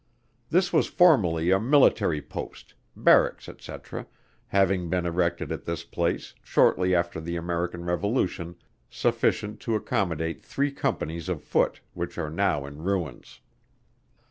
[0.49, 3.73] This was formerly a military post; Barracks, &c.
[4.47, 8.55] having been erected at this place shortly after the American revolution
[8.89, 13.41] sufficient to accommodate three companies of foot, which are now in ruins.